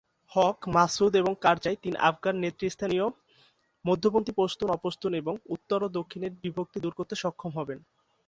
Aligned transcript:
হক, 0.31 0.57
মাসউদ, 0.67 1.13
এবং 1.15 1.33
কারজাই, 1.41 1.77
তিন 1.83 1.93
আফগান 2.09 2.35
নেতৃস্থানীয় 2.37 3.05
মধ্যপন্থী 3.85 4.31
পশতুন, 4.35 4.67
অ-পশতুন 4.69 5.11
এবং 5.13 5.33
উত্তর 5.55 5.79
ও 5.83 5.95
দক্ষিণের 5.97 6.33
বিভক্তি 6.43 6.77
দুর 6.79 6.93
করতে 6.95 7.15
সক্ষম 7.15 7.51
হবেন।"" 7.57 7.79